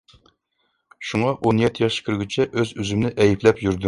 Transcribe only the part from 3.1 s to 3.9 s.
ئەيىبلەپ يۈردۈم.